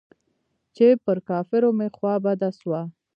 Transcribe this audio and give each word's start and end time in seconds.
چې 0.75 0.87
پر 1.03 1.17
کفارو 1.27 1.69
مې 1.77 1.87
خوا 1.95 2.13
بده 2.25 2.49
سوه. 2.59 2.81